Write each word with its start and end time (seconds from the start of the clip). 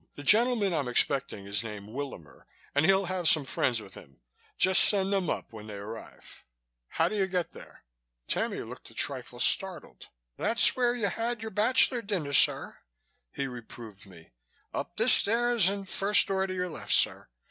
The 0.15 0.23
gentleman 0.23 0.73
I'm 0.73 0.87
expecting 0.87 1.45
is 1.45 1.63
named 1.63 1.89
Willamer 1.89 2.45
and 2.73 2.85
he'll 2.87 3.05
have 3.05 3.27
some 3.29 3.45
friends 3.45 3.83
with 3.83 3.93
him. 3.93 4.19
Just 4.57 4.81
send 4.81 5.13
them 5.13 5.29
up 5.29 5.53
when 5.53 5.67
they 5.67 5.75
arrive. 5.75 6.43
How 6.87 7.07
do 7.07 7.15
you 7.15 7.27
get 7.27 7.53
there?" 7.53 7.83
Tammy 8.27 8.61
looked 8.61 8.89
a 8.89 8.95
trifle 8.95 9.39
startled. 9.39 10.07
"That's 10.37 10.75
where 10.75 10.95
you 10.95 11.05
had 11.05 11.43
your 11.43 11.51
bachelor 11.51 12.01
dinner, 12.01 12.33
sir," 12.33 12.79
he 13.31 13.45
reproved 13.45 14.07
me. 14.07 14.31
"Up 14.73 14.97
the 14.97 15.07
stairs 15.07 15.69
and 15.69 15.87
first 15.87 16.27
door 16.29 16.47
to 16.47 16.53
your 16.55 16.67
left, 16.71 16.93
sir. 16.93 17.27